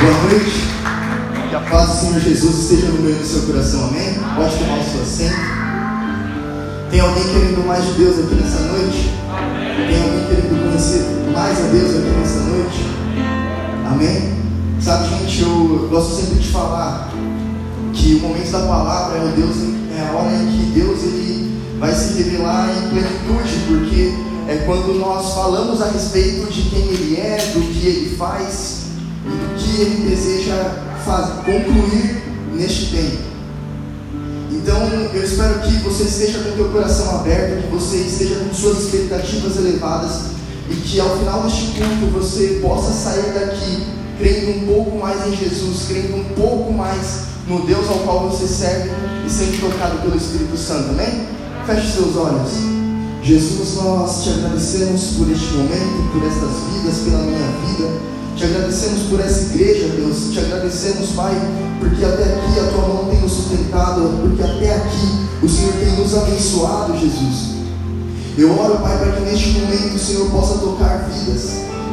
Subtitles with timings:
[0.00, 0.62] Boa noite.
[1.50, 4.14] Que a paz do Senhor Jesus esteja no meio do seu coração, amém?
[4.36, 5.40] Pode tomar o seu assento.
[6.88, 9.10] Tem alguém querendo mais de Deus aqui nessa noite?
[9.88, 11.02] Tem alguém querendo conhecer
[11.34, 12.86] mais a Deus aqui nessa noite?
[13.90, 14.38] Amém?
[14.80, 17.12] Sabe, gente, eu gosto sempre de falar
[17.92, 19.56] que o momento da palavra é, o Deus,
[19.96, 24.14] é a hora em que Deus ele vai se revelar em plenitude, porque
[24.46, 28.77] é quando nós falamos a respeito de quem Ele é, do que Ele faz
[29.80, 30.54] Ele deseja
[31.04, 32.22] fazer, concluir
[32.54, 33.28] neste tempo.
[34.50, 38.52] Então, eu espero que você esteja com o teu coração aberto, que você esteja com
[38.52, 40.22] suas expectativas elevadas
[40.70, 43.86] e que ao final deste culto você possa sair daqui
[44.18, 48.46] crendo um pouco mais em Jesus, crendo um pouco mais no Deus ao qual você
[48.46, 48.90] serve
[49.24, 51.26] e sendo tocado pelo Espírito Santo, amém?
[51.66, 52.50] Feche seus olhos.
[53.22, 58.17] Jesus, nós te agradecemos por este momento, por estas vidas, pela minha vida.
[58.38, 60.32] Te agradecemos por essa igreja, Deus.
[60.32, 61.34] Te agradecemos, Pai,
[61.80, 65.96] porque até aqui a tua mão tem nos sustentado, porque até aqui o Senhor tem
[65.96, 67.56] nos abençoado, Jesus.
[68.38, 71.50] Eu oro, Pai, para que neste momento o Senhor possa tocar vidas,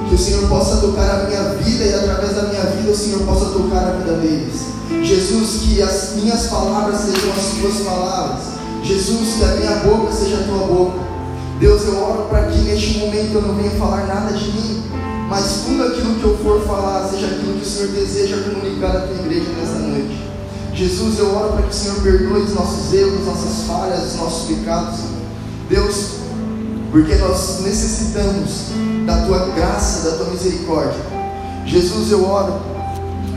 [0.08, 3.22] que o Senhor possa tocar a minha vida e através da minha vida o Senhor
[3.22, 4.66] possa tocar a vida deles.
[5.02, 8.44] Jesus, que as minhas palavras sejam as tuas palavras.
[8.84, 11.00] Jesus, que a minha boca seja a tua boca.
[11.60, 14.84] Deus, eu oro para que neste momento eu não venha falar nada de mim,
[15.30, 19.02] mas tudo aquilo que eu for falar seja aquilo que o Senhor deseja comunicar à
[19.02, 20.26] tua igreja nessa noite.
[20.74, 24.48] Jesus, eu oro para que o Senhor perdoe os nossos erros, nossas falhas, os nossos
[24.48, 25.00] pecados.
[25.70, 26.10] Deus,
[26.92, 28.68] porque nós necessitamos
[29.06, 31.00] da tua graça, da tua misericórdia.
[31.66, 32.62] Jesus, eu oro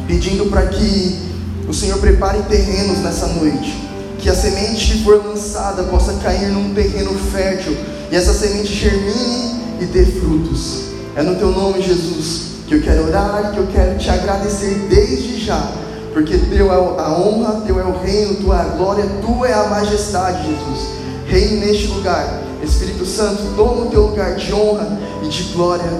[0.06, 1.28] pedindo para que
[1.68, 3.88] o Senhor prepare terrenos nessa noite.
[4.18, 7.76] Que a semente que for lançada possa cair num terreno fértil
[8.10, 10.88] e essa semente germine e dê frutos.
[11.16, 14.86] É no teu nome, Jesus, que eu quero orar e que eu quero te agradecer
[14.88, 15.70] desde já,
[16.12, 19.54] porque teu é a honra, teu é o reino, tua é a glória, tua é
[19.54, 20.88] a majestade, Jesus.
[21.26, 22.42] Reine neste lugar.
[22.62, 25.90] Espírito Santo, toma o teu lugar de honra e de glória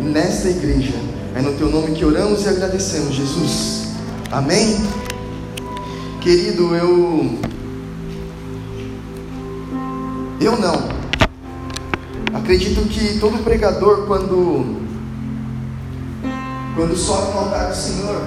[0.00, 0.94] nesta igreja.
[1.34, 3.88] É no teu nome que oramos e agradecemos, Jesus.
[4.30, 4.76] Amém?
[6.20, 7.38] Querido, eu.
[10.40, 10.95] Eu não.
[12.36, 14.76] Acredito que todo pregador, quando,
[16.76, 18.20] quando sobe no altar do Senhor,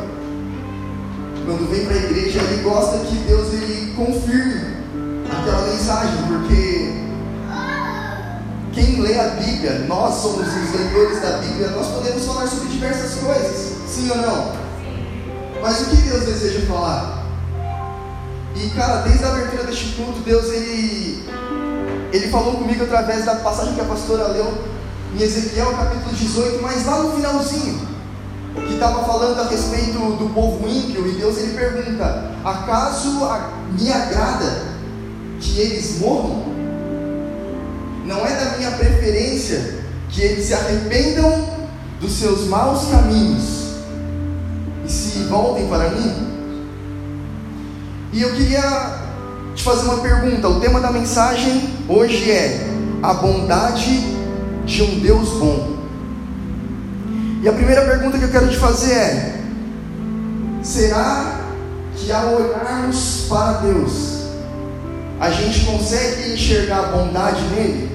[1.46, 4.80] quando vem para a igreja, ele gosta que Deus ele confirme
[5.32, 6.92] aquela mensagem, porque
[8.74, 13.14] quem lê a Bíblia, nós somos os leitores da Bíblia, nós podemos falar sobre diversas
[13.14, 14.54] coisas, sim ou não?
[15.62, 17.26] Mas o que Deus deseja falar?
[18.56, 21.24] E cara, desde a abertura deste culto, Deus ele
[22.12, 24.64] ele falou comigo através da passagem que a pastora leu
[25.16, 27.88] em Ezequiel capítulo 18, mas lá no finalzinho,
[28.56, 33.20] que estava falando a respeito do povo ímpio, e Deus ele pergunta: acaso
[33.80, 34.64] me agrada
[35.40, 36.46] que eles morram?
[38.06, 41.60] Não é da minha preferência que eles se arrependam
[42.02, 43.70] dos seus maus caminhos
[44.84, 46.28] e se voltem para mim?
[48.12, 48.98] E eu queria
[49.54, 50.50] te fazer uma pergunta.
[50.50, 52.70] O tema da mensagem hoje é
[53.02, 54.00] a bondade
[54.66, 55.80] de um Deus bom.
[57.42, 59.42] E a primeira pergunta que eu quero te fazer é:
[60.62, 61.40] será
[61.96, 64.20] que ao olharmos para Deus,
[65.20, 67.90] a gente consegue enxergar a bondade nele?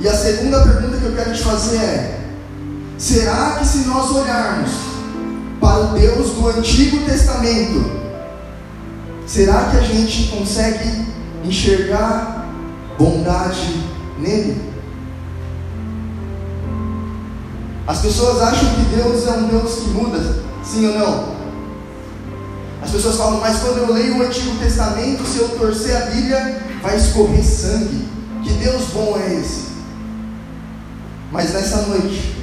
[0.00, 2.20] E a segunda pergunta que eu quero te fazer é:
[2.96, 4.70] será que se nós olharmos
[5.60, 8.02] para o Deus do Antigo Testamento,
[9.32, 11.06] Será que a gente consegue
[11.42, 12.46] enxergar
[12.98, 13.82] bondade
[14.18, 14.60] nele?
[17.86, 21.34] As pessoas acham que Deus é um Deus que muda, sim ou não?
[22.82, 26.60] As pessoas falam, mas quando eu leio o Antigo Testamento, se eu torcer a Bíblia,
[26.82, 28.06] vai escorrer sangue.
[28.44, 29.68] Que Deus bom é esse?
[31.30, 32.36] Mas nessa noite,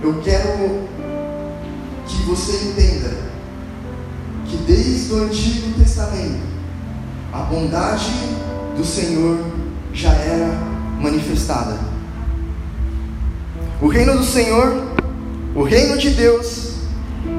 [0.00, 0.86] eu quero
[2.06, 3.21] que você entenda
[4.52, 6.42] que desde o Antigo Testamento
[7.32, 8.12] a bondade
[8.76, 9.38] do Senhor
[9.94, 10.52] já era
[11.00, 11.78] manifestada.
[13.80, 14.88] O reino do Senhor,
[15.54, 16.72] o reino de Deus,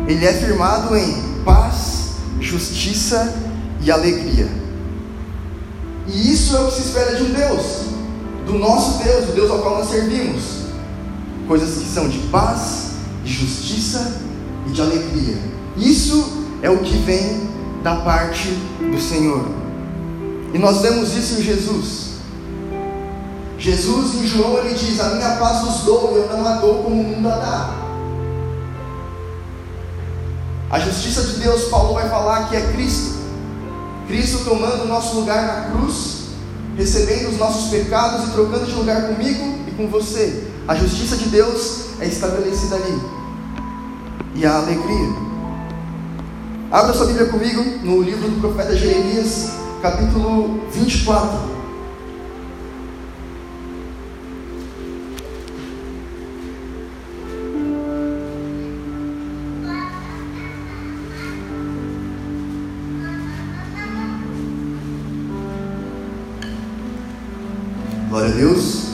[0.07, 3.35] ele é firmado em paz, justiça
[3.81, 4.49] e alegria.
[6.07, 7.81] E isso é o que se espera de um Deus,
[8.47, 10.63] do nosso Deus, o Deus ao qual nós servimos.
[11.47, 12.93] Coisas que são de paz,
[13.23, 14.19] de justiça
[14.67, 15.37] e de alegria.
[15.77, 17.47] Isso é o que vem
[17.83, 18.47] da parte
[18.79, 19.45] do Senhor.
[20.53, 22.13] E nós vemos isso em Jesus.
[23.59, 27.01] Jesus em João ele diz: A minha paz vos dou, eu não a dou como
[27.01, 27.83] o mundo a dá.
[30.71, 33.21] A justiça de Deus, Paulo vai falar que é Cristo.
[34.07, 36.29] Cristo tomando o nosso lugar na cruz,
[36.77, 40.47] recebendo os nossos pecados e trocando de lugar comigo e com você.
[40.67, 43.01] A justiça de Deus é estabelecida ali.
[44.35, 45.32] E a alegria.
[46.73, 51.53] Abra sua Bíblia comigo no livro do profeta Jeremias, capítulo 24.
[68.09, 68.93] Glória a Deus.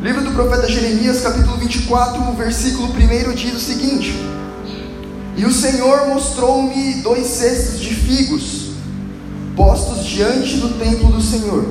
[0.00, 4.14] Livro do profeta Jeremias, capítulo 24, versículo 1 diz o seguinte:
[5.36, 8.70] E o Senhor mostrou-me dois cestos de figos,
[9.56, 11.64] postos diante do templo do Senhor.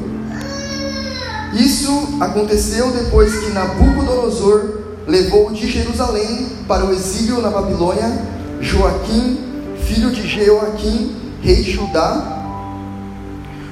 [1.54, 8.22] Isso aconteceu depois que Nabucodonosor levou de Jerusalém para o exílio na Babilônia
[8.62, 9.40] Joaquim,
[9.84, 12.38] filho de Jeoaquim, rei de Judá.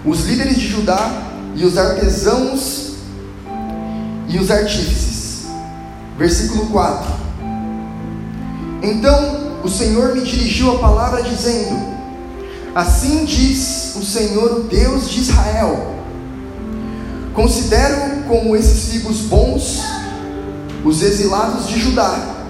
[0.06, 1.12] Os líderes de Judá
[1.56, 2.94] e os artesãos
[4.28, 5.46] e os artífices.
[6.18, 7.12] Versículo 4.
[8.82, 11.78] Então o Senhor me dirigiu a palavra dizendo:
[12.76, 15.96] Assim diz o Senhor, o Deus de Israel:
[17.34, 19.82] Considero como esses figos bons
[20.84, 22.46] os exilados de Judá,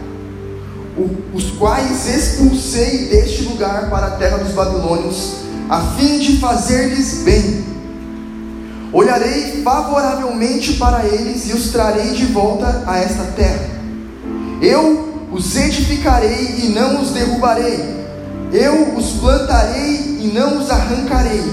[1.34, 5.38] os quais expulsei deste lugar para a terra dos babilônios,
[5.70, 7.68] a fim de fazer-lhes bem
[8.92, 13.70] Olharei favoravelmente para eles e os trarei de volta a esta terra.
[14.62, 18.06] Eu os edificarei e não os derrubarei.
[18.52, 21.44] Eu os plantarei e não os arrancarei.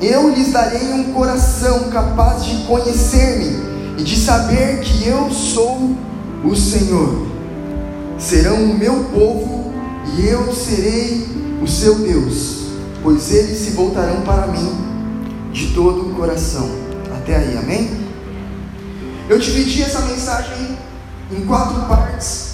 [0.00, 5.96] Eu lhes darei um coração capaz de conhecer-me e de saber que eu sou
[6.44, 7.26] o Senhor.
[8.18, 9.72] Serão o meu povo
[10.16, 11.26] e eu serei
[11.62, 12.66] o seu Deus,
[13.02, 14.72] pois eles se voltarão para mim
[15.52, 16.68] de todo o coração.
[17.16, 17.90] Até aí, amém?
[19.28, 20.76] Eu dividi essa mensagem
[21.32, 22.53] em quatro partes,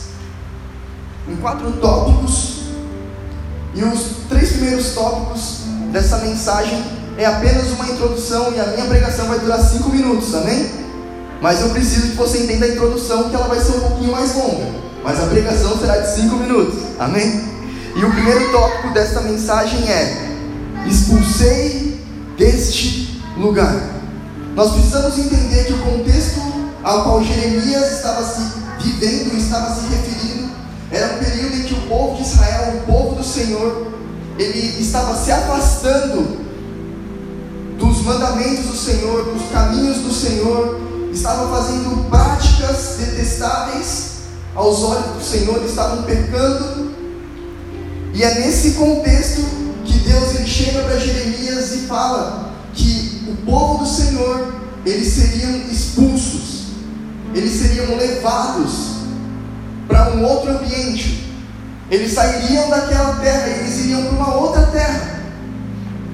[1.31, 2.61] em quatro tópicos,
[3.75, 5.61] e os três primeiros tópicos
[5.93, 6.83] dessa mensagem
[7.17, 10.69] é apenas uma introdução e a minha pregação vai durar cinco minutos, amém?
[11.41, 14.35] Mas eu preciso que você entenda a introdução, que ela vai ser um pouquinho mais
[14.35, 14.67] longa,
[15.05, 17.49] mas a pregação será de cinco minutos, amém?
[17.95, 20.37] E o primeiro tópico dessa mensagem é:
[20.87, 22.01] expulsei
[22.37, 23.75] deste lugar.
[24.55, 26.41] Nós precisamos entender que o contexto
[26.83, 28.41] ao qual Jeremias estava se
[28.81, 30.40] vivendo, estava se referindo,
[30.91, 33.93] era um período em que o povo de Israel, o povo do Senhor,
[34.39, 36.41] ele estava se afastando
[37.79, 40.81] dos mandamentos do Senhor, dos caminhos do Senhor,
[41.13, 44.11] estava fazendo práticas detestáveis
[44.55, 46.91] aos olhos do Senhor, estavam pecando.
[48.13, 49.43] E é nesse contexto
[49.85, 54.55] que Deus ele chega para Jeremias e fala que o povo do Senhor
[54.85, 56.65] eles seriam expulsos,
[57.33, 58.90] eles seriam levados
[59.91, 61.29] para um outro ambiente.
[61.91, 65.21] Eles sairiam daquela terra e eles iriam para uma outra terra,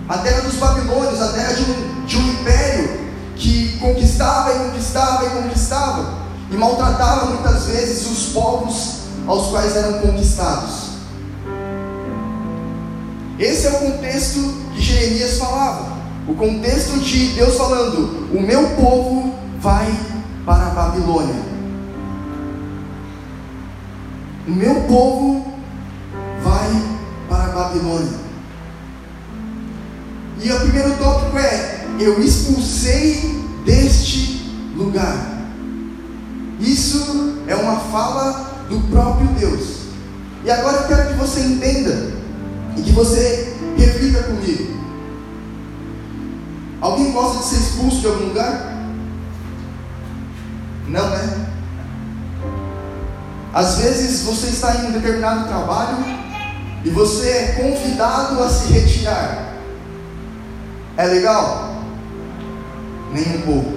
[0.09, 3.07] a terra dos babilônios, a terra de um, de um império
[3.37, 6.15] que conquistava e conquistava e conquistava
[6.51, 10.87] e maltratava muitas vezes os povos aos quais eram conquistados.
[13.39, 14.41] Esse é o contexto
[14.75, 15.97] que Jeremias falava.
[16.27, 19.95] O contexto de Deus falando: O meu povo vai
[20.47, 21.56] para a Babilônia.
[24.47, 25.45] O meu povo
[26.43, 26.71] vai
[27.29, 28.27] para a Babilônia.
[30.41, 35.37] E o primeiro tópico é: Eu expulsei deste lugar.
[36.61, 39.87] Isso é uma fala do próprio Deus.
[40.45, 42.13] E agora eu quero que você entenda
[42.77, 44.77] e que você reflita comigo.
[46.81, 48.77] Alguém gosta de ser expulso de algum lugar?
[50.87, 51.56] Não, né?
[53.57, 55.97] Às vezes você está em um determinado trabalho
[56.85, 59.55] e você é convidado a se retirar.
[60.99, 61.83] É legal?
[63.15, 63.73] Nem um pouco.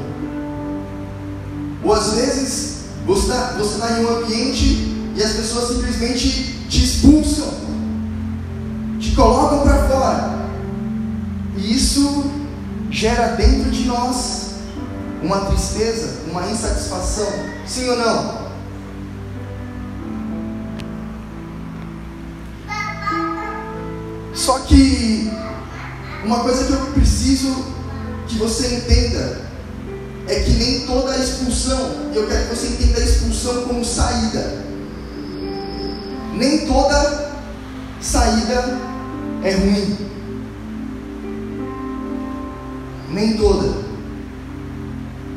[1.81, 6.83] Ou às vezes você está, você está em um ambiente e as pessoas simplesmente te
[6.83, 7.47] expulsam
[8.99, 10.39] te colocam para fora.
[11.55, 12.29] E isso
[12.91, 14.55] gera dentro de nós
[15.23, 17.31] uma tristeza, uma insatisfação.
[17.65, 18.48] Sim ou não?
[24.79, 25.29] Que
[26.23, 27.65] uma coisa que eu preciso
[28.29, 29.41] que você entenda
[30.25, 34.63] é que nem toda expulsão, e eu quero que você entenda a expulsão como saída.
[36.33, 37.33] Nem toda
[37.99, 38.79] saída
[39.43, 39.97] é ruim.
[43.11, 43.83] Nem toda.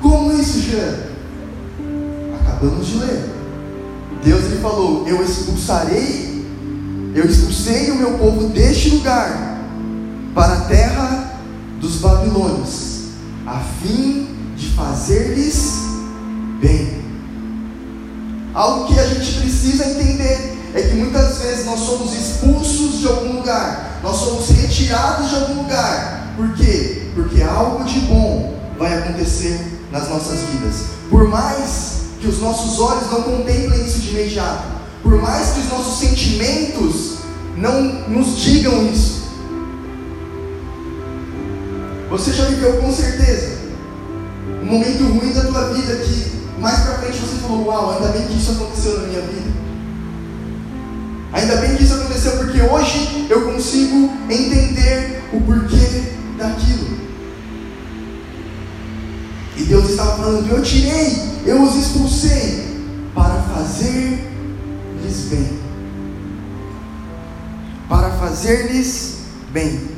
[0.01, 0.95] Como isso, Jean?
[2.41, 3.25] Acabamos de ler.
[4.23, 6.32] Deus lhe falou: Eu expulsarei,
[7.15, 9.59] eu expulsei o meu povo deste lugar
[10.35, 11.35] para a terra
[11.81, 13.09] dos babilônios,
[13.47, 15.75] a fim de fazer-lhes
[16.61, 17.03] bem.
[18.55, 23.39] Algo que a gente precisa entender é que muitas vezes nós somos expulsos de algum
[23.39, 26.33] lugar, nós somos retirados de algum lugar.
[26.37, 27.11] Por quê?
[27.15, 30.87] Porque algo de bom vai acontecer nas nossas vidas.
[31.11, 35.69] Por mais que os nossos olhos não contemplem isso de imediato, por mais que os
[35.69, 37.19] nossos sentimentos
[37.57, 39.23] não nos digam isso.
[42.11, 43.59] Você já viveu com certeza
[44.63, 48.27] um momento ruim da tua vida que mais pra frente você falou, uau, ainda bem
[48.27, 49.53] que isso aconteceu na minha vida.
[51.33, 56.99] Ainda bem que isso aconteceu porque hoje eu consigo entender o porquê daquilo.
[59.57, 61.17] E Deus estava falando: Eu tirei,
[61.47, 62.77] eu os expulsei
[63.15, 63.43] para
[65.13, 65.61] fazer-lhes bem.
[67.89, 69.19] Para fazer-lhes
[69.53, 69.93] bem.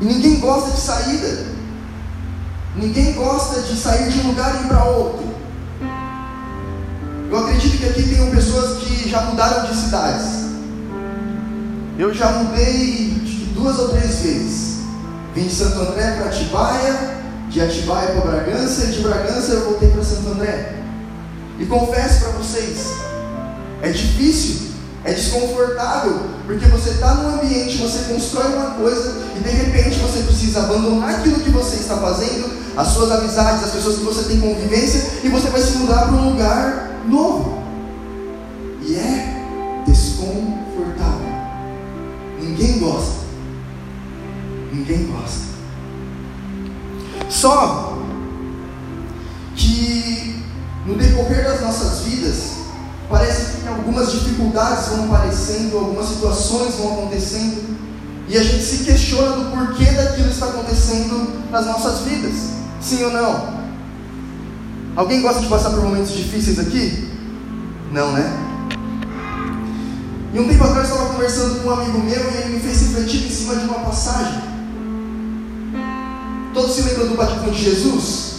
[0.00, 1.46] E ninguém gosta de saída.
[2.76, 5.34] Ninguém gosta de sair de um lugar e ir para outro.
[7.30, 10.44] Eu acredito que aqui tenham pessoas que já mudaram de cidades.
[11.98, 13.14] Eu já mudei
[13.54, 14.78] duas ou três vezes.
[15.34, 19.90] Vim de Santo André para Atibaia, de Atibaia para Bragança, e de Bragança eu voltei
[19.90, 20.83] para Santo André.
[21.58, 22.92] E confesso para vocês,
[23.82, 24.72] é difícil,
[25.04, 30.20] é desconfortável, porque você está num ambiente, você constrói uma coisa e de repente você
[30.20, 34.40] precisa abandonar aquilo que você está fazendo, as suas amizades, as pessoas que você tem
[34.40, 37.62] convivência, e você vai se mudar para um lugar novo.
[38.82, 41.28] E é desconfortável.
[42.40, 43.24] Ninguém gosta.
[44.72, 45.44] Ninguém gosta.
[47.30, 47.98] Só
[49.54, 49.93] que
[50.86, 52.52] no decorrer das nossas vidas,
[53.08, 57.74] parece que algumas dificuldades vão aparecendo, algumas situações vão acontecendo,
[58.28, 62.34] e a gente se questiona do porquê daquilo está acontecendo nas nossas vidas.
[62.80, 63.64] Sim ou não?
[64.96, 67.10] Alguém gosta de passar por momentos difíceis aqui?
[67.92, 68.40] Não, né?
[70.32, 72.80] E um tempo atrás eu estava conversando com um amigo meu e ele me fez
[72.80, 74.42] refletir em cima de uma passagem.
[76.52, 78.33] Todos se lembram do batismo de Jesus?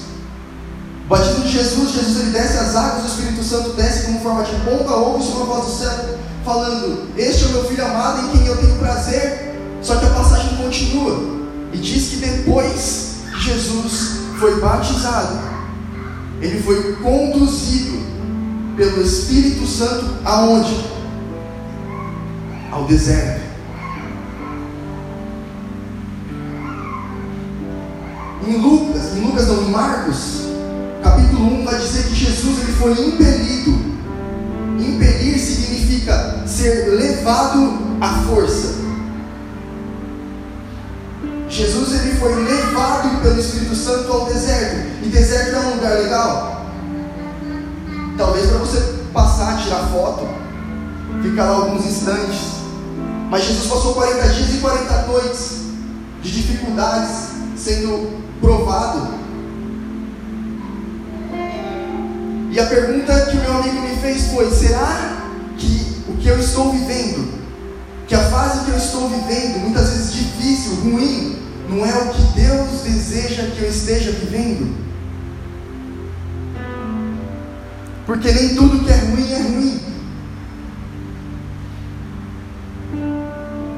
[1.06, 4.44] O batismo de Jesus, Jesus ele desce as águas, o Espírito Santo desce como forma
[4.44, 8.32] de pomba, ouve uma voz do céu falando: Este é o meu filho amado em
[8.32, 9.54] quem eu tenho prazer.
[9.84, 11.24] Só que a passagem continua
[11.72, 15.38] e diz que depois que Jesus foi batizado,
[16.42, 18.00] ele foi conduzido
[18.76, 20.86] pelo Espírito Santo aonde?
[22.72, 23.46] Ao deserto.
[28.48, 30.45] Em Lucas, em Lucas não, em Marcos,
[31.06, 33.96] capítulo 1 vai dizer que Jesus ele foi impelido.
[34.80, 38.74] Impelir significa ser levado à força.
[41.48, 45.04] Jesus ele foi levado pelo Espírito Santo ao deserto.
[45.04, 46.66] E deserto é um lugar legal?
[48.18, 50.28] Talvez para você passar, tirar foto,
[51.22, 52.56] ficar lá alguns instantes.
[53.30, 55.52] Mas Jesus passou 40 dias e 40 noites
[56.24, 59.15] de dificuldades sendo provado.
[62.56, 66.40] E a pergunta que o meu amigo me fez foi: será que o que eu
[66.40, 67.34] estou vivendo,
[68.08, 72.22] que a fase que eu estou vivendo, muitas vezes difícil, ruim, não é o que
[72.40, 74.74] Deus deseja que eu esteja vivendo.
[78.06, 79.82] Porque nem tudo que é ruim é ruim.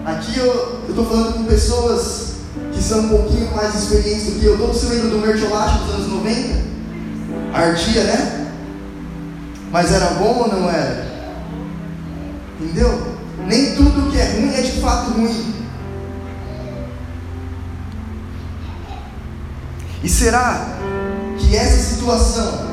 [0.06, 2.36] Aqui eu estou falando com pessoas
[2.72, 4.56] que são um pouquinho mais experientes do que eu.
[4.56, 6.68] Todos se lembram do mertiolate dos anos 90?
[7.54, 8.37] Ardia, né?
[9.78, 11.06] Mas era bom ou não era?
[12.60, 13.16] Entendeu?
[13.46, 15.54] Nem tudo que é ruim é de fato ruim.
[20.04, 20.66] E será
[21.38, 22.66] que essa situação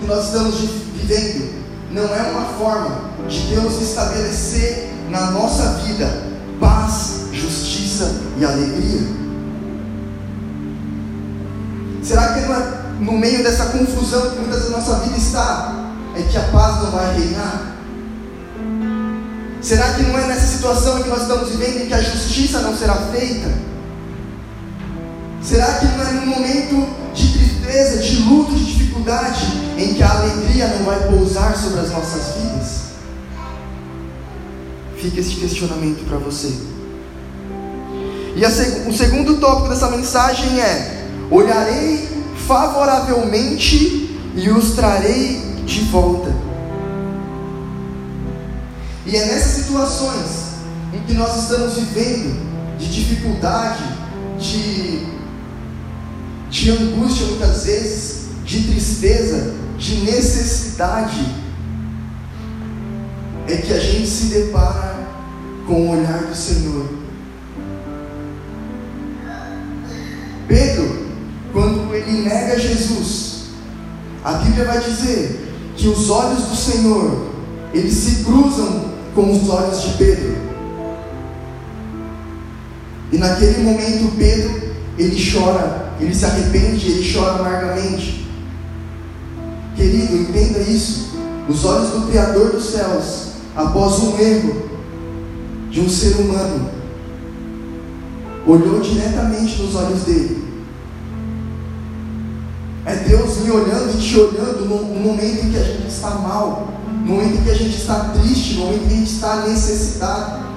[0.00, 0.56] que nós estamos
[0.96, 1.62] vivendo
[1.92, 6.10] não é uma forma de Deus estabelecer na nossa vida
[6.58, 9.06] paz, justiça e alegria?
[12.02, 15.77] Será que é no meio dessa confusão que muitas vezes a nossa vida está,
[16.18, 17.76] é que a paz não vai reinar?
[19.60, 22.60] Será que não é nessa situação em que nós estamos vivendo em que a justiça
[22.60, 23.50] não será feita?
[25.42, 29.46] Será que não é num momento de tristeza, de luto, de dificuldade,
[29.76, 32.78] em que a alegria não vai pousar sobre as nossas vidas?
[34.96, 36.52] Fica esse questionamento para você.
[38.36, 42.08] E seg o segundo tópico dessa mensagem é: olharei
[42.46, 46.34] favoravelmente e os trarei de volta.
[49.04, 50.48] E é nessas situações
[50.94, 53.84] em que nós estamos vivendo de dificuldade,
[54.38, 55.06] de,
[56.50, 61.36] de angústia muitas vezes, de tristeza, de necessidade,
[63.46, 64.96] é que a gente se depara
[65.66, 66.88] com o olhar do Senhor.
[70.46, 71.08] Pedro,
[71.52, 73.48] quando ele nega Jesus,
[74.24, 75.37] a Bíblia vai dizer
[75.78, 77.28] que os olhos do Senhor,
[77.72, 80.36] eles se cruzam com os olhos de Pedro.
[83.12, 88.26] E naquele momento Pedro, ele chora, ele se arrepende, ele chora amargamente.
[89.76, 91.16] Querido, entenda isso.
[91.48, 94.68] Os olhos do Criador dos céus, após um erro
[95.70, 96.70] de um ser humano,
[98.46, 100.37] olhou diretamente nos olhos dele.
[102.88, 106.10] É Deus me olhando e te olhando no, no momento em que a gente está
[106.10, 106.68] mal,
[107.04, 109.36] no momento em que a gente está triste, no momento em que a gente está
[109.46, 110.48] necessitado.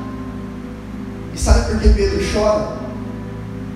[1.34, 2.78] E sabe por que Pedro chora?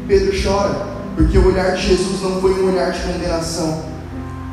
[0.08, 3.84] Pedro chora porque o olhar de Jesus não foi um olhar de condenação,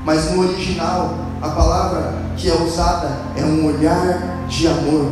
[0.05, 5.11] mas no original, a palavra que é usada é um olhar de amor.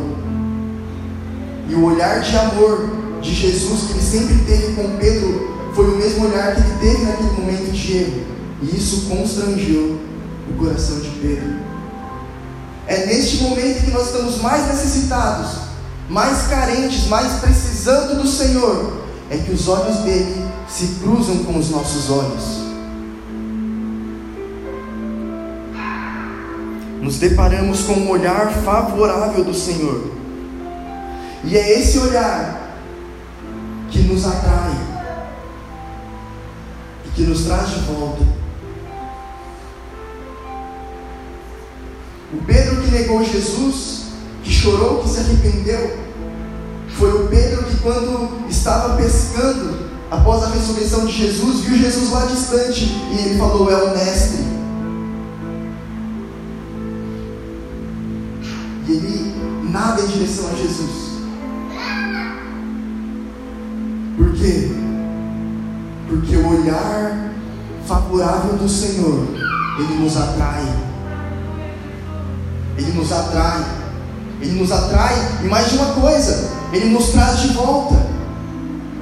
[1.69, 2.89] E o olhar de amor
[3.21, 7.05] de Jesus que ele sempre teve com Pedro foi o mesmo olhar que ele teve
[7.05, 8.30] naquele momento de erro.
[8.61, 9.99] E isso constrangeu
[10.49, 11.55] o coração de Pedro.
[12.87, 15.51] É neste momento que nós estamos mais necessitados,
[16.09, 21.69] mais carentes, mais precisando do Senhor, é que os olhos dele se cruzam com os
[21.69, 22.61] nossos olhos.
[27.01, 30.11] Nos deparamos com um olhar favorável do Senhor.
[31.43, 32.77] E é esse olhar
[33.89, 34.77] que nos atrai
[37.05, 38.40] e que nos traz de volta.
[42.91, 44.03] Negou Jesus,
[44.43, 45.97] que chorou, que se arrependeu,
[46.97, 52.25] foi o Pedro que, quando estava pescando, após a ressurreição de Jesus, viu Jesus lá
[52.25, 54.43] distante e ele falou: É o Mestre.
[58.87, 61.11] E ele nada em direção a Jesus.
[64.17, 64.69] Por quê?
[66.09, 67.31] Porque o olhar
[67.87, 69.27] favorável do Senhor,
[69.79, 70.80] ele nos atrai.
[72.81, 73.63] Ele nos atrai.
[74.41, 77.95] Ele nos atrai e mais de uma coisa, ele nos traz de volta.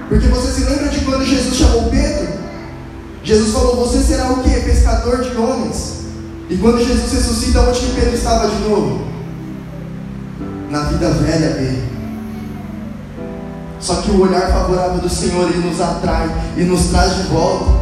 [0.10, 2.28] Porque você se lembra de quando Jesus chamou Pedro?
[3.24, 4.50] Jesus falou: Você será o que?
[4.50, 6.00] Pescador de homens.
[6.50, 9.08] E quando Jesus ressuscita, onde que Pedro estava de novo?
[10.70, 11.90] Na vida velha dele.
[13.80, 17.80] Só que o olhar favorável do Senhor ele nos atrai e nos traz de volta.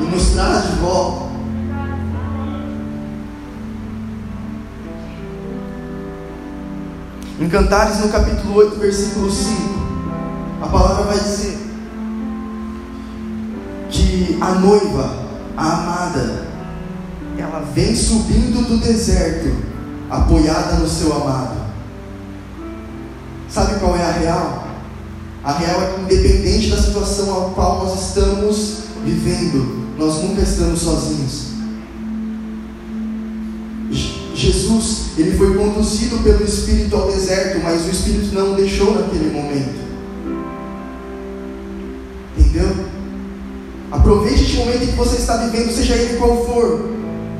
[0.00, 1.29] E nos traz de volta.
[7.40, 9.50] Em Cantares, no capítulo 8, versículo 5,
[10.60, 11.58] a palavra vai dizer
[13.88, 15.10] que a noiva,
[15.56, 16.48] a amada,
[17.38, 19.56] ela vem subindo do deserto,
[20.10, 21.56] apoiada no seu amado.
[23.48, 24.66] Sabe qual é a real?
[25.42, 30.80] A real é que, independente da situação a qual nós estamos vivendo, nós nunca estamos
[30.80, 31.49] sozinhos.
[34.40, 39.30] Jesus, ele foi conduzido pelo Espírito ao deserto, mas o Espírito não o deixou naquele
[39.30, 39.78] momento.
[42.38, 42.86] Entendeu?
[43.90, 46.88] Aproveite este momento em que você está vivendo, seja ele qual for.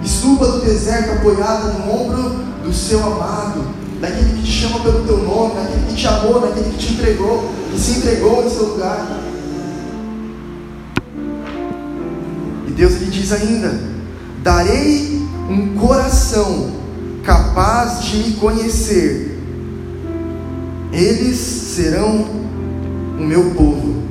[0.02, 3.64] E suba do deserto apoiado no ombro do seu amado,
[4.00, 7.50] daquele que te chama pelo teu nome, daquele que te amou, daquele que te entregou,
[7.72, 9.20] que se entregou em seu lugar.
[12.66, 13.78] E Deus lhe diz ainda:
[14.42, 16.79] Darei um coração
[17.22, 19.38] capaz de me conhecer,
[20.92, 22.24] eles serão
[23.18, 24.02] o meu povo.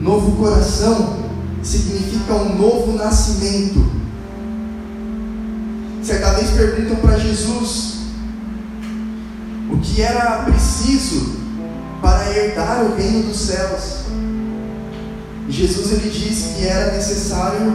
[0.00, 1.24] Novo coração
[1.62, 3.84] significa um novo nascimento.
[6.02, 7.94] Certa vez perguntam para Jesus
[9.70, 11.36] o que era preciso
[12.02, 14.04] para herdar o reino dos céus.
[15.48, 17.72] Jesus ele disse que era necessário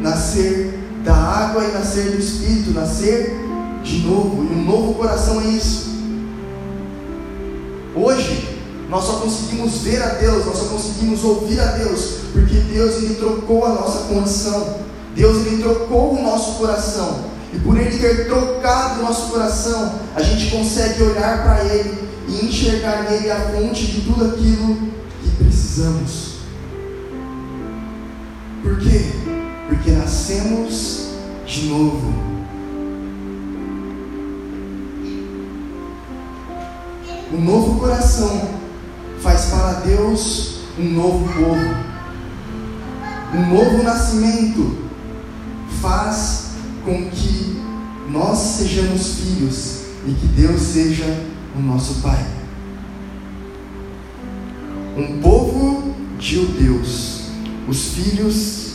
[0.00, 3.34] nascer da água e nascer do Espírito, nascer
[3.82, 4.44] de novo.
[4.44, 5.90] E um novo coração é isso.
[7.94, 8.60] Hoje,
[8.90, 13.14] Nós só conseguimos ver a Deus, nós só conseguimos ouvir a Deus, porque Deus ele
[13.14, 14.78] trocou a nossa condição.
[15.14, 17.30] Deus ele trocou o nosso coração.
[17.54, 22.46] E por ele ter trocado o nosso coração, a gente consegue olhar para ele e
[22.46, 24.76] enxergar nele a fonte de tudo aquilo
[25.22, 26.30] que precisamos.
[28.62, 29.19] Por quê?
[29.80, 31.08] Porque nascemos
[31.46, 32.12] de novo.
[37.32, 38.50] O novo coração
[39.22, 41.74] faz para Deus um novo povo.
[43.34, 44.76] Um novo nascimento
[45.80, 46.50] faz
[46.84, 47.58] com que
[48.10, 51.24] nós sejamos filhos e que Deus seja
[51.56, 52.22] o nosso Pai.
[54.94, 57.30] Um povo de um Deus,
[57.66, 58.69] os filhos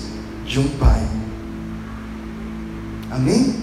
[0.55, 1.01] de um Pai.
[3.11, 3.55] Amém?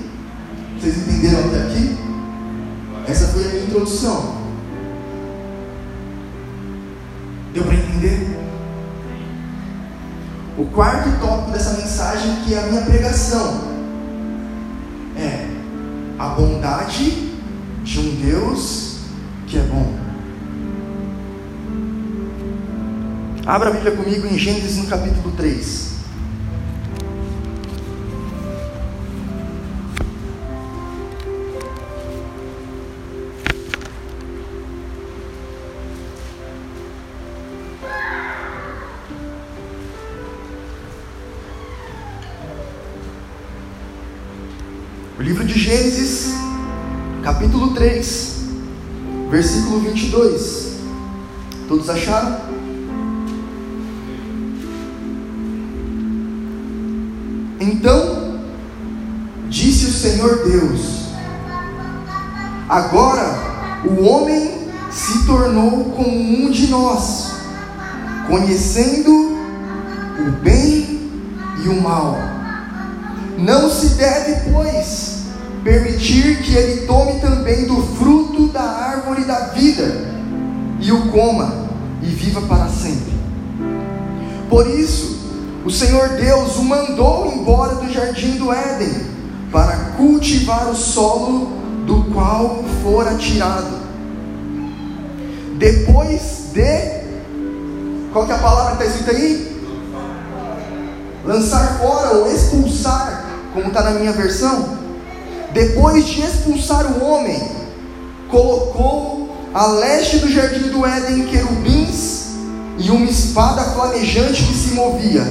[0.79, 1.97] Vocês entenderam até aqui?
[3.09, 4.37] Essa foi a minha introdução.
[7.55, 8.37] Deu para entender?
[10.59, 13.73] O quarto tópico dessa mensagem, que é a minha pregação,
[15.17, 15.49] é
[16.19, 17.33] a bondade
[17.85, 18.99] de um Deus
[19.47, 19.95] que é bom.
[23.47, 25.92] Abra a Bíblia comigo em Gênesis no capítulo 3.
[47.23, 48.37] Capítulo 3,
[49.31, 50.73] versículo 22.
[51.69, 52.37] Todos acharam?
[57.61, 58.41] Então
[59.49, 60.81] disse o Senhor Deus:
[62.69, 67.35] Agora o homem se tornou como um de nós,
[68.27, 69.13] conhecendo
[70.19, 71.11] o bem
[71.65, 72.19] e o mal.
[73.39, 75.12] Não se deve, pois,
[75.62, 80.12] permitir que ele tome também do fruto da árvore da vida
[80.81, 81.68] e o coma
[82.03, 83.12] e viva para sempre.
[84.51, 85.20] Por isso,
[85.64, 89.07] o Senhor Deus o mandou embora do jardim do Éden
[89.53, 91.53] para cultivar o solo
[91.87, 93.83] do qual fora tirado.
[95.59, 97.03] Depois de
[98.12, 99.53] qual que é a palavra que está escrita aí?
[101.25, 104.82] Lançar fora ou expulsar, como está na minha versão
[105.53, 107.41] depois de expulsar o homem,
[108.31, 112.33] colocou a leste do jardim do Éden querubins
[112.79, 115.23] e uma espada flamejante que se movia,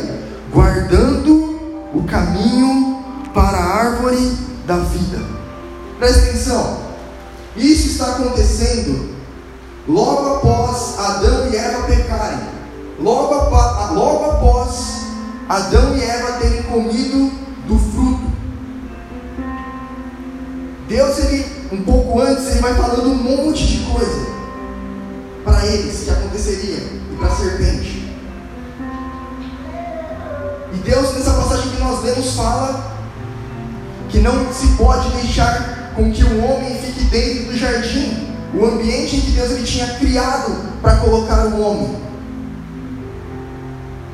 [0.54, 1.60] guardando
[1.94, 3.04] o caminho
[3.34, 5.20] para a árvore da vida.
[5.98, 6.78] Presta atenção,
[7.58, 9.16] isso está acontecendo
[9.88, 12.40] logo após Adão e Eva pecarem,
[13.00, 13.34] logo,
[13.94, 15.02] logo após
[15.50, 17.41] Adão e Eva terem comido
[22.62, 24.28] vai falando um monte de coisa
[25.44, 28.14] para eles que aconteceria e para a serpente.
[30.74, 32.92] E Deus, nessa passagem que nós lemos, fala
[34.10, 39.16] que não se pode deixar com que o homem fique dentro do jardim, o ambiente
[39.16, 42.00] em que Deus ele tinha criado para colocar o homem.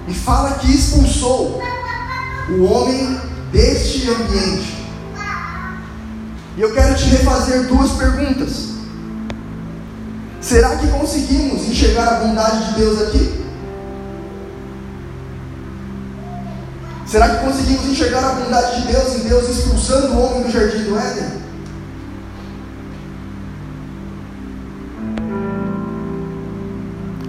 [0.07, 1.61] E fala que expulsou
[2.49, 3.19] o homem
[3.51, 4.76] deste ambiente.
[6.57, 8.69] E eu quero te refazer duas perguntas.
[10.41, 13.45] Será que conseguimos enxergar a bondade de Deus aqui?
[17.05, 20.83] Será que conseguimos enxergar a bondade de Deus em Deus expulsando o homem do jardim
[20.83, 21.37] do Éden?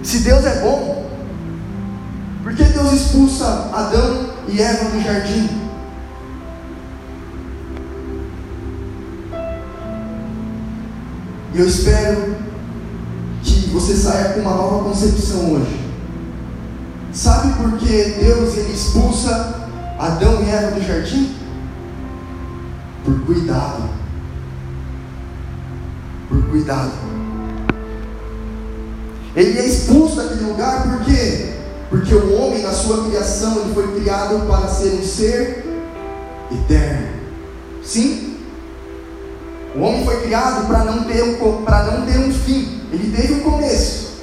[0.03, 1.07] Se Deus é bom,
[2.41, 5.58] por que Deus expulsa Adão e Eva do jardim?
[11.59, 12.35] Eu espero
[13.43, 15.77] que você saia com uma nova concepção hoje.
[17.11, 19.67] Sabe por que Deus ele expulsa
[19.99, 21.35] Adão e Eva do jardim?
[23.03, 23.89] Por cuidado.
[26.29, 26.91] Por cuidado.
[29.35, 31.55] Ele é expulso daquele lugar por quê?
[31.89, 35.65] Porque o homem, na sua criação, ele foi criado para ser um ser
[36.51, 37.07] eterno.
[37.83, 38.38] Sim?
[39.75, 42.81] O homem foi criado para não, ter um, não ter um fim.
[42.91, 44.21] Ele teve um começo,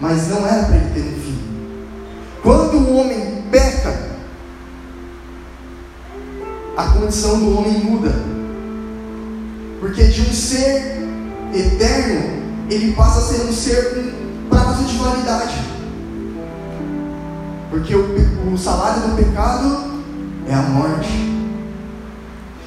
[0.00, 1.38] mas não era para ele ter um fim.
[2.42, 4.06] Quando o homem peca,
[6.76, 8.12] a condição do homem muda.
[9.80, 10.96] Porque de um ser
[11.52, 15.54] eterno, ele passa a ser um ser com prazo de emocionalidade.
[17.70, 20.02] Porque o, o salário do pecado
[20.48, 21.35] é a morte.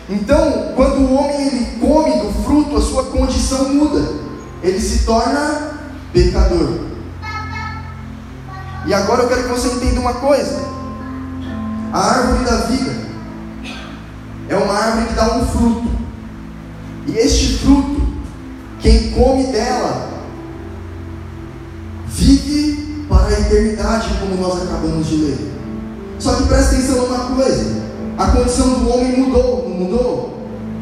[0.09, 4.01] Então, quando o homem ele come do fruto, a sua condição muda.
[4.63, 5.79] Ele se torna
[6.11, 6.79] pecador.
[8.87, 10.67] E agora eu quero que você entenda uma coisa.
[11.93, 12.91] A árvore da vida
[14.49, 15.89] é uma árvore que dá um fruto.
[17.05, 18.07] E este fruto,
[18.79, 20.09] quem come dela,
[22.07, 25.51] vive para a eternidade, como nós acabamos de ler.
[26.17, 27.88] Só que presta atenção numa coisa:
[28.19, 30.39] a condição do homem mudou, não mudou?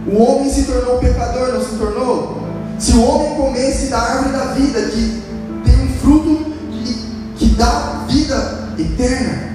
[0.07, 2.41] O homem se tornou pecador, não se tornou?
[2.79, 5.21] Se o homem comesse da árvore da vida, que
[5.63, 6.93] tem um fruto que,
[7.35, 9.53] que dá vida eterna,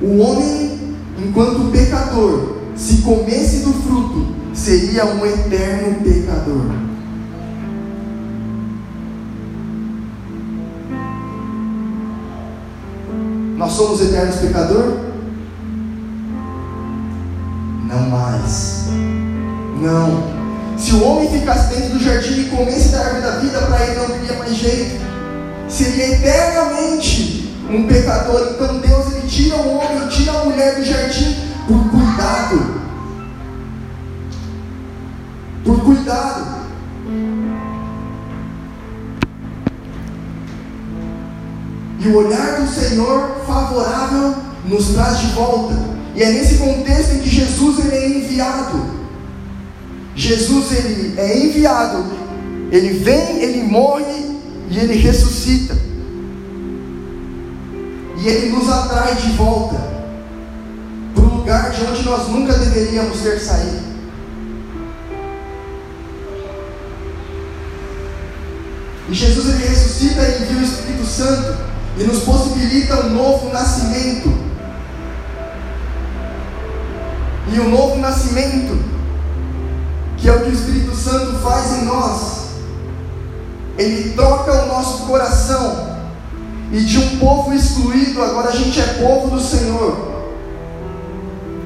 [0.00, 6.64] o homem, enquanto pecador, se comesse do fruto, seria um eterno pecador.
[13.58, 15.13] Nós somos eternos pecador?
[17.94, 18.86] Não mais.
[19.80, 20.34] Não.
[20.76, 24.00] Se o homem ficasse dentro do jardim e comesse da árvore da vida, para ele
[24.00, 25.00] não teria mais jeito.
[25.68, 28.48] Seria eternamente um pecador.
[28.50, 31.36] Então Deus ele tira o homem, tira a mulher do jardim
[31.68, 32.80] por cuidado.
[35.64, 36.54] Por cuidado.
[42.00, 46.03] E o olhar do Senhor favorável nos traz de volta.
[46.14, 49.04] E é nesse contexto em que Jesus ele é enviado.
[50.14, 52.04] Jesus ele é enviado.
[52.70, 54.36] Ele vem, ele morre
[54.70, 55.76] e ele ressuscita.
[58.22, 59.76] E ele nos atrai de volta
[61.14, 63.94] para o lugar de onde nós nunca deveríamos ter saído.
[69.08, 71.56] E Jesus ele ressuscita e envia o Espírito Santo
[71.98, 74.43] e nos possibilita um novo nascimento.
[77.54, 78.76] E o novo nascimento,
[80.16, 82.48] que é o que o Espírito Santo faz em nós,
[83.78, 85.94] ele troca o nosso coração,
[86.72, 89.96] e de um povo excluído, agora a gente é povo do Senhor.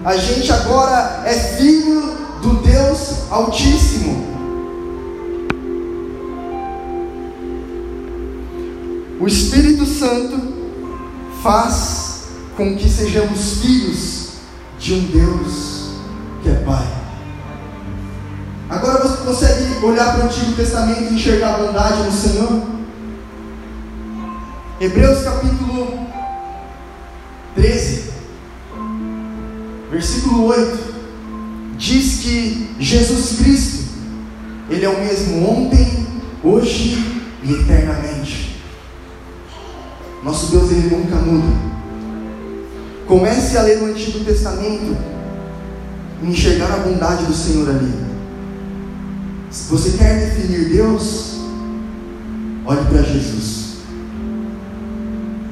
[0.05, 4.27] A gente agora é filho do Deus Altíssimo.
[9.19, 10.39] O Espírito Santo
[11.43, 12.25] faz
[12.59, 14.29] com que sejamos filhos
[14.79, 15.78] de um Deus
[16.51, 16.87] é Pai.
[18.69, 22.63] Agora você consegue olhar para o Antigo Testamento e enxergar a bondade no Senhor?
[24.81, 26.07] Hebreus capítulo
[27.55, 28.11] 13,
[29.91, 30.95] versículo 8,
[31.77, 33.85] diz que Jesus Cristo,
[34.71, 36.07] Ele é o mesmo ontem,
[36.45, 38.63] hoje e eternamente.
[40.23, 41.57] Nosso Deus ele nunca muda.
[43.07, 45.18] Comece a ler o Antigo Testamento
[46.23, 47.93] enxergar a bondade do Senhor ali.
[49.51, 51.41] Se você quer definir Deus,
[52.67, 53.79] olhe para Jesus.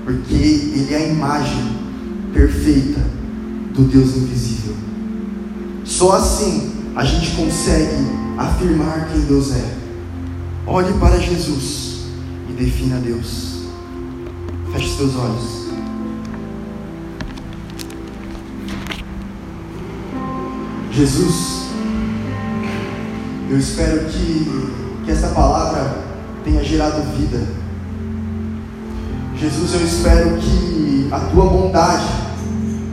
[0.05, 1.77] Porque Ele é a imagem
[2.33, 3.01] perfeita
[3.75, 4.75] do Deus invisível.
[5.85, 7.97] Só assim a gente consegue
[8.37, 9.77] afirmar quem Deus é.
[10.67, 12.07] Olhe para Jesus
[12.51, 13.63] e defina Deus.
[14.73, 15.66] Feche seus olhos.
[20.97, 21.67] Jesus,
[23.51, 24.73] eu espero que,
[25.05, 25.95] que essa palavra
[26.43, 27.39] tenha gerado vida.
[29.37, 32.07] Jesus, eu espero que a tua bondade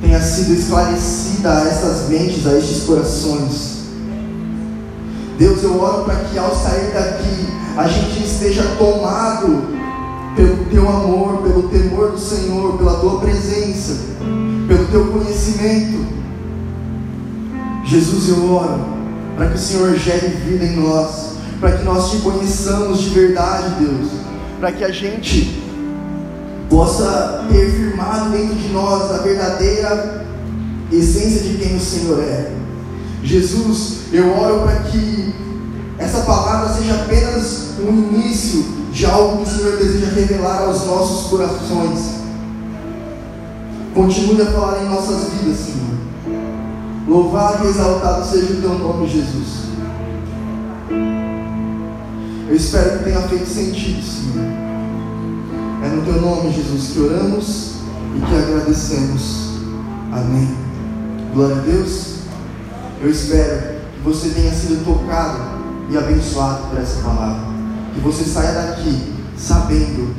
[0.01, 3.83] tenha sido esclarecida a essas mentes, a estes corações.
[5.39, 9.63] Deus, eu oro para que ao sair daqui a gente esteja tomado
[10.35, 13.95] pelo teu amor, pelo temor do Senhor, pela tua presença,
[14.67, 16.22] pelo teu conhecimento.
[17.85, 18.79] Jesus, eu oro
[19.35, 23.83] para que o Senhor gere vida em nós, para que nós te conheçamos de verdade,
[23.83, 24.09] Deus,
[24.59, 25.61] para que a gente
[26.69, 30.25] possa ter firmado dentro de nós a verdadeira
[30.91, 32.51] essência de quem o Senhor é.
[33.23, 35.33] Jesus, eu oro para que
[35.97, 41.29] essa palavra seja apenas um início de algo que o Senhor deseja revelar aos nossos
[41.29, 42.13] corações.
[43.93, 46.02] Continue a falar em nossas vidas, Senhor.
[47.07, 49.63] Louvado e exaltado seja o teu nome, Jesus.
[52.47, 54.45] Eu espero que tenha feito sentido, Senhor.
[55.83, 57.73] É no teu nome, Jesus, que oramos
[58.15, 59.57] e que agradecemos.
[60.13, 60.55] Amém.
[61.33, 62.19] Glória a Deus.
[63.01, 65.39] Eu espero que você tenha sido tocado
[65.89, 67.43] e abençoado por essa palavra.
[67.93, 70.15] Que você saia daqui sabendo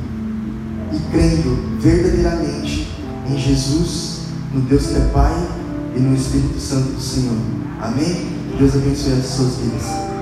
[0.92, 2.92] e crendo verdadeiramente
[3.26, 4.18] em Jesus,
[4.52, 5.63] no Deus que é Pai
[5.94, 7.36] e no Espírito Santo do Senhor.
[7.80, 8.34] Amém?
[8.58, 10.13] Deus abençoe as suas vidas.